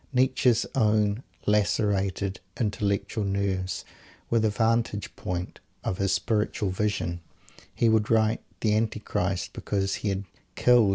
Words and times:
Nietzsche's 0.11 0.65
own 0.73 1.21
lacerated 1.45 2.39
"intellectual 2.59 3.23
nerves" 3.23 3.85
were 4.31 4.39
the 4.39 4.49
vantage 4.49 5.15
ground 5.15 5.59
of 5.83 5.99
his 5.99 6.11
spiritual 6.11 6.71
vision. 6.71 7.21
He 7.75 7.87
could 7.87 8.09
write 8.09 8.41
"the 8.61 8.75
Antichrist" 8.75 9.53
because 9.53 9.97
he 10.01 10.09
had 10.09 10.23
"killed." 10.55 10.89